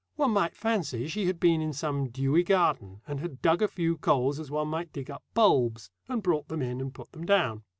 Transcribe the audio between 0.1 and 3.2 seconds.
One might fancy she had been in some dewy garden and